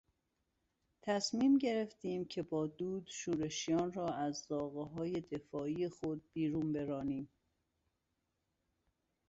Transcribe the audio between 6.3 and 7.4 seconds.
بیرون برانیم.